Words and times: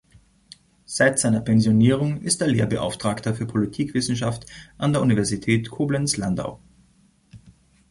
Seit 0.87 1.19
seiner 1.19 1.41
Pensionierung 1.41 2.23
ist 2.23 2.41
er 2.41 2.47
Lehrbeauftragter 2.47 3.35
für 3.35 3.45
Politikwissenschaft 3.45 4.47
an 4.79 4.93
der 4.93 5.01
Universität 5.03 5.69
Koblenz-Landau. 5.69 6.59